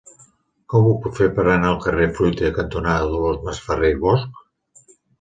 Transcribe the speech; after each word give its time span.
Com 0.73 0.87
ho 0.91 0.93
puc 1.03 1.19
fer 1.19 1.27
per 1.35 1.45
anar 1.51 1.69
al 1.73 1.79
carrer 1.85 2.09
Fruita 2.21 2.51
cantonada 2.57 3.13
Dolors 3.15 3.47
Masferrer 3.49 3.97
i 3.99 4.03
Bosch? 4.09 4.93